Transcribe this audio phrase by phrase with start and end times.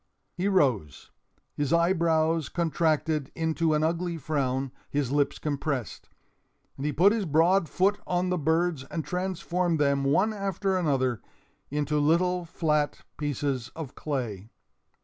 [0.33, 1.11] He rose,
[1.53, 6.09] his eyebrows contracted into an ugly frown, his lips compressed.
[6.75, 11.21] And he put his broad foot on the birds and transformed them, one after another,
[11.69, 14.49] into little flat pieces of clay.